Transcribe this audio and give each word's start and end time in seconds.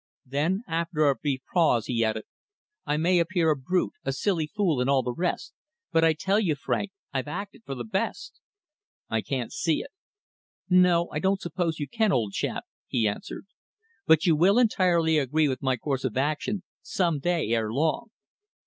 Then, 0.25 0.63
after 0.67 1.07
a 1.07 1.15
brief 1.15 1.41
pause 1.53 1.85
he 1.85 2.03
added, 2.03 2.23
"I 2.87 2.97
may 2.97 3.19
appear 3.19 3.51
a 3.51 3.55
brute, 3.55 3.93
a 4.03 4.11
silly 4.11 4.47
fool 4.47 4.81
and 4.81 4.89
all 4.89 5.03
the 5.03 5.13
rest, 5.13 5.53
but 5.91 6.03
I 6.03 6.13
tell 6.13 6.39
you, 6.39 6.55
Frank, 6.55 6.89
I've 7.13 7.27
acted 7.27 7.61
for 7.67 7.75
the 7.75 7.83
best." 7.83 8.41
"I 9.11 9.21
can't 9.21 9.51
see 9.53 9.81
it." 9.83 9.91
"No, 10.67 11.07
I 11.11 11.19
don't 11.19 11.39
suppose 11.39 11.77
you 11.77 11.87
can, 11.87 12.11
old 12.11 12.33
chap," 12.33 12.65
he 12.87 13.07
answered. 13.07 13.45
"But 14.07 14.25
you 14.25 14.35
will 14.35 14.57
entirely 14.57 15.19
agree 15.19 15.47
with 15.47 15.61
my 15.61 15.77
course 15.77 16.03
of 16.03 16.17
action 16.17 16.63
some 16.81 17.19
day 17.19 17.51
ere 17.51 17.71
long." 17.71 18.07